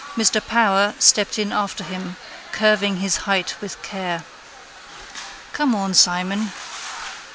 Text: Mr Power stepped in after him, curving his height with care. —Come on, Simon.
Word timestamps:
Mr 0.17 0.43
Power 0.43 0.95
stepped 0.97 1.37
in 1.37 1.51
after 1.51 1.83
him, 1.83 2.15
curving 2.51 2.97
his 2.97 3.17
height 3.29 3.55
with 3.61 3.79
care. 3.83 4.23
—Come 5.53 5.75
on, 5.75 5.93
Simon. 5.93 6.51